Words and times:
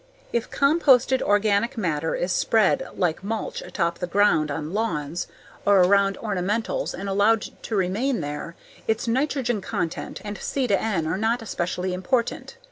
If 0.33 0.49
composted 0.49 1.21
organic 1.21 1.77
matter 1.77 2.15
is 2.15 2.31
spread 2.31 2.87
like 2.95 3.23
mulch 3.23 3.61
atop 3.61 3.99
the 3.99 4.07
ground 4.07 4.49
on 4.49 4.73
lawns 4.73 5.27
or 5.63 5.81
around 5.83 6.17
ornamentals 6.23 6.95
and 6.95 7.07
allowed 7.07 7.43
to 7.61 7.75
remain 7.75 8.21
there 8.21 8.55
its 8.87 9.07
nitrogen 9.07 9.61
content 9.61 10.19
and 10.23 10.39
C/N 10.39 11.05
are 11.05 11.19
not 11.19 11.43
especially 11.43 11.93
important. 11.93 12.55